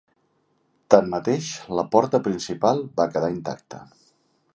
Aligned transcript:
Tanmateix, 0.93 1.49
la 1.79 1.85
porta 1.97 2.19
gran 2.21 2.25
principal 2.29 2.81
va 3.01 3.07
quedar 3.17 3.31
intacta. 3.35 3.83